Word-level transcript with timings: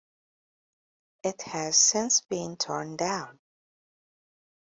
It 1.21 1.43
has 1.43 1.77
since 1.77 2.21
been 2.21 2.57
torn 2.57 2.95
down. 2.95 3.39